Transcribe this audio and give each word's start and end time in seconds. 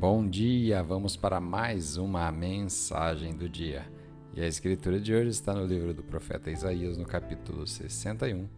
Bom 0.00 0.26
dia, 0.26 0.82
vamos 0.82 1.14
para 1.14 1.42
mais 1.42 1.98
uma 1.98 2.32
mensagem 2.32 3.36
do 3.36 3.50
dia. 3.50 3.86
E 4.32 4.40
a 4.40 4.46
escritura 4.46 4.98
de 4.98 5.12
hoje 5.12 5.28
está 5.28 5.52
no 5.52 5.66
livro 5.66 5.92
do 5.92 6.02
profeta 6.02 6.50
Isaías, 6.50 6.96
no 6.96 7.04
capítulo 7.04 7.66
61, 7.66 8.48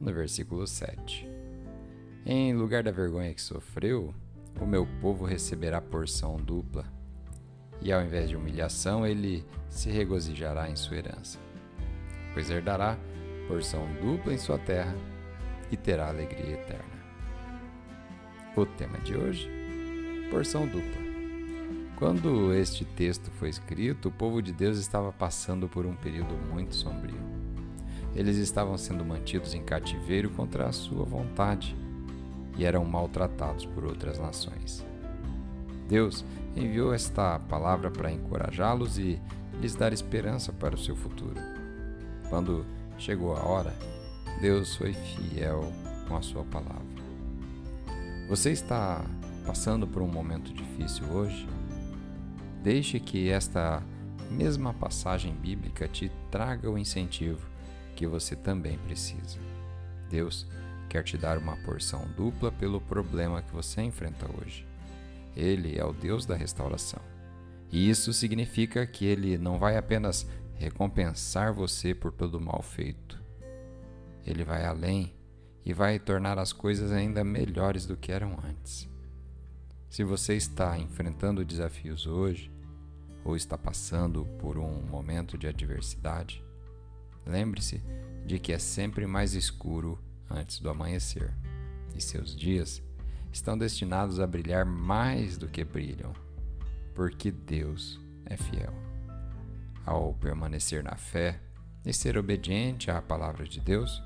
no 0.00 0.12
versículo 0.12 0.66
7. 0.66 1.24
Em 2.26 2.52
lugar 2.52 2.82
da 2.82 2.90
vergonha 2.90 3.32
que 3.32 3.40
sofreu, 3.40 4.12
o 4.60 4.66
meu 4.66 4.84
povo 5.00 5.24
receberá 5.24 5.80
porção 5.80 6.36
dupla, 6.36 6.84
e 7.80 7.92
ao 7.92 8.02
invés 8.02 8.28
de 8.28 8.34
humilhação, 8.34 9.06
ele 9.06 9.46
se 9.68 9.88
regozijará 9.88 10.68
em 10.68 10.74
sua 10.74 10.96
herança, 10.96 11.38
pois 12.34 12.50
herdará 12.50 12.98
porção 13.46 13.86
dupla 14.00 14.34
em 14.34 14.38
sua 14.38 14.58
terra 14.58 14.96
e 15.70 15.76
terá 15.76 16.08
alegria 16.08 16.54
eterna. 16.54 17.02
O 18.56 18.66
tema 18.66 18.98
de 18.98 19.16
hoje: 19.16 19.61
porção 20.32 20.66
dupla. 20.66 21.02
Quando 21.96 22.54
este 22.54 22.86
texto 22.86 23.30
foi 23.32 23.50
escrito, 23.50 24.08
o 24.08 24.10
povo 24.10 24.40
de 24.40 24.50
Deus 24.50 24.78
estava 24.78 25.12
passando 25.12 25.68
por 25.68 25.84
um 25.84 25.94
período 25.94 26.34
muito 26.50 26.74
sombrio. 26.74 27.20
Eles 28.14 28.38
estavam 28.38 28.78
sendo 28.78 29.04
mantidos 29.04 29.52
em 29.52 29.62
cativeiro 29.62 30.30
contra 30.30 30.66
a 30.66 30.72
sua 30.72 31.04
vontade 31.04 31.76
e 32.56 32.64
eram 32.64 32.82
maltratados 32.82 33.66
por 33.66 33.84
outras 33.84 34.18
nações. 34.18 34.82
Deus 35.86 36.24
enviou 36.56 36.94
esta 36.94 37.38
palavra 37.38 37.90
para 37.90 38.10
encorajá-los 38.10 38.98
e 38.98 39.20
lhes 39.60 39.74
dar 39.74 39.92
esperança 39.92 40.50
para 40.50 40.74
o 40.74 40.78
seu 40.78 40.96
futuro. 40.96 41.38
Quando 42.30 42.64
chegou 42.96 43.36
a 43.36 43.44
hora, 43.44 43.76
Deus 44.40 44.76
foi 44.76 44.94
fiel 44.94 45.70
com 46.08 46.16
a 46.16 46.22
sua 46.22 46.42
palavra. 46.44 47.02
Você 48.30 48.50
está 48.50 49.04
passando 49.44 49.86
por 49.86 50.02
um 50.02 50.08
momento 50.08 50.52
difícil 50.52 51.06
hoje? 51.10 51.48
Deixe 52.62 53.00
que 53.00 53.28
esta 53.30 53.82
mesma 54.30 54.72
passagem 54.72 55.34
bíblica 55.34 55.86
te 55.86 56.10
traga 56.30 56.70
o 56.70 56.78
incentivo 56.78 57.46
que 57.94 58.06
você 58.06 58.34
também 58.34 58.78
precisa. 58.78 59.38
Deus 60.08 60.46
quer 60.88 61.02
te 61.02 61.16
dar 61.16 61.38
uma 61.38 61.56
porção 61.58 62.06
dupla 62.16 62.52
pelo 62.52 62.80
problema 62.80 63.42
que 63.42 63.52
você 63.52 63.82
enfrenta 63.82 64.26
hoje. 64.38 64.66
Ele 65.34 65.78
é 65.78 65.84
o 65.84 65.92
Deus 65.92 66.26
da 66.26 66.36
restauração. 66.36 67.00
E 67.70 67.88
isso 67.88 68.12
significa 68.12 68.86
que 68.86 69.06
ele 69.06 69.38
não 69.38 69.58
vai 69.58 69.76
apenas 69.76 70.28
recompensar 70.54 71.52
você 71.52 71.94
por 71.94 72.12
todo 72.12 72.34
o 72.34 72.40
mal 72.40 72.62
feito. 72.62 73.22
Ele 74.26 74.44
vai 74.44 74.64
além 74.64 75.14
e 75.64 75.72
vai 75.72 75.98
tornar 75.98 76.38
as 76.38 76.52
coisas 76.52 76.92
ainda 76.92 77.24
melhores 77.24 77.86
do 77.86 77.96
que 77.96 78.12
eram 78.12 78.38
antes. 78.44 78.91
Se 79.92 80.02
você 80.02 80.34
está 80.34 80.78
enfrentando 80.78 81.44
desafios 81.44 82.06
hoje, 82.06 82.50
ou 83.22 83.36
está 83.36 83.58
passando 83.58 84.24
por 84.40 84.56
um 84.56 84.80
momento 84.86 85.36
de 85.36 85.46
adversidade, 85.46 86.42
lembre-se 87.26 87.82
de 88.24 88.38
que 88.38 88.54
é 88.54 88.58
sempre 88.58 89.06
mais 89.06 89.34
escuro 89.34 89.98
antes 90.30 90.60
do 90.60 90.70
amanhecer, 90.70 91.34
e 91.94 92.00
seus 92.00 92.34
dias 92.34 92.82
estão 93.30 93.58
destinados 93.58 94.18
a 94.18 94.26
brilhar 94.26 94.64
mais 94.64 95.36
do 95.36 95.46
que 95.46 95.62
brilham, 95.62 96.14
porque 96.94 97.30
Deus 97.30 98.00
é 98.24 98.34
fiel. 98.34 98.72
Ao 99.84 100.14
permanecer 100.14 100.82
na 100.82 100.96
fé 100.96 101.38
e 101.84 101.92
ser 101.92 102.16
obediente 102.16 102.90
à 102.90 103.02
palavra 103.02 103.44
de 103.44 103.60
Deus, 103.60 104.02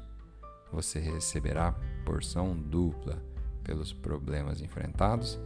você 0.73 0.99
receberá 0.99 1.71
porção 2.05 2.57
dupla 2.57 3.23
pelos 3.63 3.93
problemas 3.93 4.61
enfrentados 4.61 5.39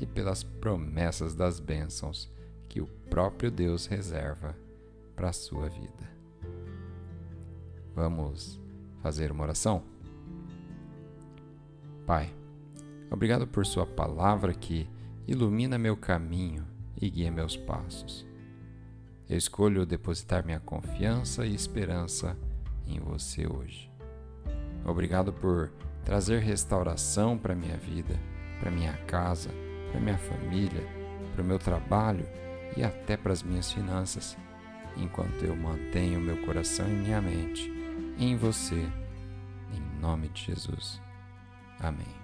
e 0.00 0.06
pelas 0.06 0.42
promessas 0.42 1.34
das 1.34 1.60
bênçãos 1.60 2.30
que 2.68 2.80
o 2.80 2.86
próprio 3.10 3.50
Deus 3.50 3.86
reserva 3.86 4.56
para 5.16 5.30
a 5.30 5.32
sua 5.32 5.68
vida. 5.68 6.08
Vamos 7.94 8.60
fazer 9.02 9.32
uma 9.32 9.42
oração? 9.42 9.82
Pai, 12.06 12.32
obrigado 13.10 13.46
por 13.46 13.66
Sua 13.66 13.84
palavra 13.84 14.54
que 14.54 14.88
ilumina 15.26 15.76
meu 15.76 15.96
caminho 15.96 16.64
e 17.00 17.10
guia 17.10 17.30
meus 17.30 17.56
passos. 17.56 18.26
Eu 19.28 19.36
escolho 19.36 19.84
depositar 19.84 20.44
minha 20.44 20.60
confiança 20.60 21.44
e 21.44 21.54
esperança 21.54 22.36
em 22.86 22.98
você 22.98 23.46
hoje. 23.46 23.90
Obrigado 24.84 25.32
por 25.32 25.70
trazer 26.04 26.40
restauração 26.40 27.36
para 27.36 27.54
minha 27.54 27.76
vida, 27.76 28.14
para 28.58 28.70
minha 28.70 28.94
casa, 29.06 29.50
para 29.90 30.00
minha 30.00 30.18
família, 30.18 30.86
para 31.32 31.42
o 31.42 31.44
meu 31.44 31.58
trabalho 31.58 32.26
e 32.76 32.82
até 32.82 33.16
para 33.16 33.32
as 33.32 33.42
minhas 33.42 33.72
finanças, 33.72 34.36
enquanto 34.96 35.44
eu 35.44 35.56
mantenho 35.56 36.20
meu 36.20 36.36
coração 36.38 36.88
e 36.88 36.92
minha 36.92 37.20
mente 37.20 37.72
em 38.18 38.36
você, 38.36 38.86
em 39.72 40.00
nome 40.00 40.28
de 40.28 40.46
Jesus. 40.46 41.00
Amém. 41.78 42.17